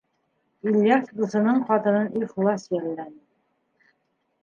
[0.71, 3.25] Ильяс дуҫының ҡатынын ихлас йәлләне.